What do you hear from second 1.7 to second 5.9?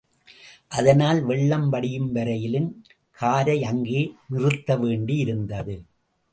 வடியும் வரையிலும் காரை அங்கே நிறுத்த வேண்டியிருந்தது.